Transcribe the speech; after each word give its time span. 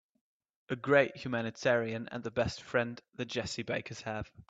A 0.69 0.75
great 0.75 1.15
humanitarian 1.15 2.09
and 2.11 2.23
the 2.23 2.31
best 2.31 2.63
friend 2.63 2.99
the 3.17 3.23
Jessie 3.25 3.61
Bakers 3.61 4.01
have. 4.01 4.31